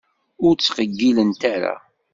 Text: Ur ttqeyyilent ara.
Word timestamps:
Ur 0.45 0.53
ttqeyyilent 0.55 1.41
ara. 1.53 1.75